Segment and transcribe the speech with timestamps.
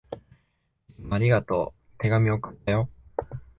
[0.89, 1.97] いつもありがとう。
[1.99, 2.89] 手紙、送ったよ。